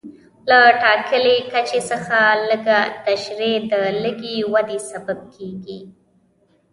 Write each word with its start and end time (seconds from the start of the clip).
له 0.49 0.59
ټاکلي 0.83 1.37
کچې 1.51 1.79
څخه 1.91 2.19
لږه 2.49 2.79
ترشح 3.05 3.39
د 3.71 3.73
لږې 4.03 4.37
ودې 4.53 4.79
سبب 4.91 5.19
کېږي. 5.35 5.79